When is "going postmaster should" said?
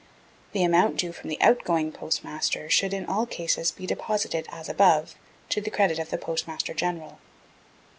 1.63-2.91